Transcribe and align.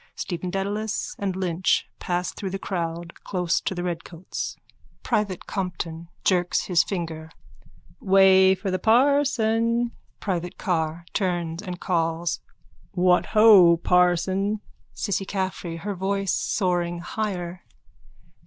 Stephen 0.15 0.49
Dedalus 0.49 1.15
and 1.19 1.35
Lynch 1.35 1.87
pass 1.99 2.33
through 2.33 2.49
the 2.49 2.57
crowd 2.57 3.13
close 3.23 3.61
to 3.61 3.75
the 3.75 3.83
redcoats.)_ 3.83 4.57
PRIVATE 5.03 5.45
COMPTON: 5.45 6.07
(Jerks 6.23 6.63
his 6.65 6.83
finger.) 6.83 7.29
Way 7.99 8.55
for 8.55 8.71
the 8.71 8.79
parson. 8.79 9.91
PRIVATE 10.19 10.57
CARR: 10.57 11.05
(Turns 11.13 11.61
and 11.61 11.79
calls.) 11.79 12.39
What 12.93 13.27
ho, 13.37 13.77
parson! 13.77 14.61
CISSY 14.95 15.25
CAFFREY: 15.27 15.77
_(Her 15.81 15.95
voice 15.95 16.33
soaring 16.33 17.01
higher.) 17.01 17.61